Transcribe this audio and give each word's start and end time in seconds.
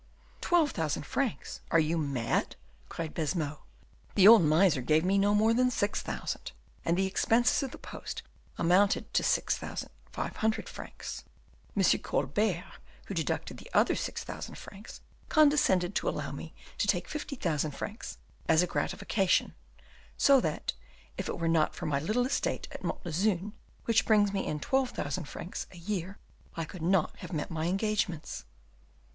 "Twelve 0.41 0.71
thousand 0.71 1.05
francs! 1.05 1.61
Are 1.69 1.77
you 1.79 1.95
mad?" 1.95 2.55
cried 2.89 3.13
Baisemeaux; 3.13 3.59
"the 4.15 4.27
old 4.27 4.43
miser 4.43 4.81
gave 4.81 5.05
me 5.05 5.19
no 5.19 5.35
more 5.35 5.53
than 5.53 5.69
six 5.69 6.01
thousand, 6.01 6.53
and 6.83 6.97
the 6.97 7.05
expenses 7.05 7.61
of 7.61 7.69
the 7.69 7.77
post 7.77 8.23
amounted 8.57 9.13
to 9.13 9.21
six 9.21 9.59
thousand 9.59 9.91
five 10.11 10.37
hundred 10.37 10.67
francs. 10.67 11.23
M. 11.77 11.83
Colbert, 11.99 12.63
who 13.05 13.13
deducted 13.13 13.57
the 13.57 13.69
other 13.75 13.93
six 13.95 14.23
thousand 14.23 14.55
francs, 14.57 15.01
condescended 15.29 15.93
to 15.93 16.09
allow 16.09 16.31
me 16.31 16.55
to 16.79 16.87
take 16.87 17.07
fifty 17.07 17.35
thousand 17.35 17.69
francs 17.75 18.17
as 18.49 18.63
a 18.63 18.65
gratification; 18.65 19.53
so 20.17 20.39
that, 20.41 20.73
if 21.15 21.29
it 21.29 21.37
were 21.37 21.47
not 21.47 21.75
for 21.75 21.85
my 21.85 21.99
little 21.99 22.25
estate 22.25 22.67
at 22.71 22.83
Montlezun, 22.83 23.53
which 23.85 24.07
brings 24.07 24.33
me 24.33 24.47
in 24.47 24.59
twelve 24.59 24.89
thousand 24.89 25.25
francs 25.25 25.67
a 25.71 25.77
year, 25.77 26.17
I 26.57 26.65
could 26.65 26.81
not 26.81 27.15
have 27.17 27.31
met 27.31 27.51
my 27.51 27.67
engagements." 27.67 28.45